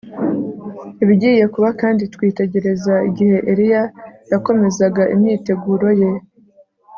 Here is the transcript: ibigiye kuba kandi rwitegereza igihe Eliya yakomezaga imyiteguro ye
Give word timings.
ibigiye 1.03 1.45
kuba 1.53 1.69
kandi 1.81 2.03
rwitegereza 2.13 2.93
igihe 3.09 3.37
Eliya 3.51 3.83
yakomezaga 4.31 5.03
imyiteguro 5.13 5.87
ye 6.01 6.11